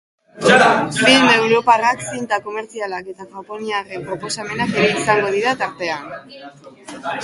[1.05, 6.15] Film europarrak, zinta komertzialak eta japoniarren proposamenak ere izango dira tartean.